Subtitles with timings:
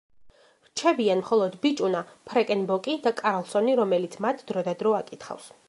[0.69, 2.01] რჩებიან მხოლოდ ბიჭუნა,
[2.31, 5.53] ფრეკენ ბოკი და კარლსონი, რომელიც მათ დრო და დრო აკითხავს.